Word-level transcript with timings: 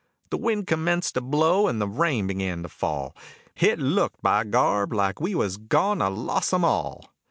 The 0.31 0.37
wind 0.37 0.65
commenced 0.65 1.13
to 1.13 1.21
blow, 1.21 1.67
and 1.67 1.79
the 1.79 1.87
rain 1.87 2.25
began 2.25 2.63
to 2.63 2.69
fall, 2.69 3.15
Hit 3.53 3.77
looked, 3.77 4.19
by 4.23 4.43
grab, 4.45 4.91
like 4.91 5.21
we 5.21 5.35
was 5.35 5.57
goin' 5.57 5.99
to 5.99 6.09
loss 6.09 6.51
'em 6.51 6.65
all. 6.65 7.13